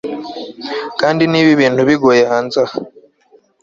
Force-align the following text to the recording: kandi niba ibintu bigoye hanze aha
kandi 0.99 1.23
niba 1.27 1.49
ibintu 1.55 1.81
bigoye 1.89 2.23
hanze 2.31 2.57
aha 2.65 2.77